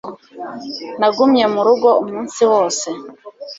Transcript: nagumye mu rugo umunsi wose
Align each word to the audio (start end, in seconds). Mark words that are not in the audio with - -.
nagumye 0.99 1.45
mu 1.53 1.61
rugo 1.67 1.89
umunsi 2.01 2.41
wose 2.51 2.87